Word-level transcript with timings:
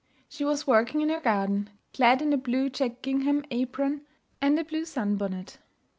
She 0.27 0.43
was 0.43 0.65
working 0.65 1.01
in 1.01 1.09
her 1.09 1.19
garden, 1.19 1.69
clad 1.93 2.23
in 2.23 2.33
a 2.33 2.37
blue 2.37 2.71
checked 2.71 3.03
gingham 3.03 3.43
apron 3.51 4.01
and 4.41 4.57
a 4.57 4.65
blue 4.65 4.83
sunbonnet. 4.85 5.59